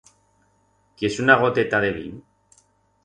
Quiers 1.01 1.19
una 1.25 1.37
goteta 1.43 1.83
de 1.85 1.93
vin? 1.99 2.17